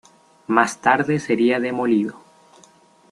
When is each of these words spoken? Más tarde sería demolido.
Más 0.47 0.81
tarde 0.81 1.19
sería 1.19 1.59
demolido. 1.59 2.15